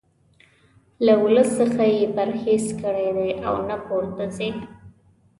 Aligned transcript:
له 1.05 1.13
ولس 1.23 1.49
څخه 1.59 1.83
یې 1.95 2.03
پرهیز 2.15 2.65
کړی 2.81 3.07
دی 3.17 3.29
او 3.47 3.55
نه 3.69 3.75
ورته 3.89 4.25
ځي. 4.35 4.49